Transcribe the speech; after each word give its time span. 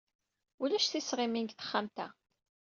Ulac 0.63 0.85
tisɣimin 0.87 1.45
deg 1.47 1.51
texxamt-a. 1.53 2.07